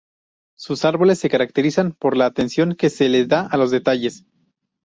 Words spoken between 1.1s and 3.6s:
se caracterizan por la atención que se le da a